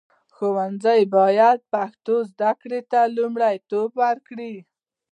[0.35, 4.55] ښوونځي باید د پښتو زده کړې ته لومړیتوب ورکړي.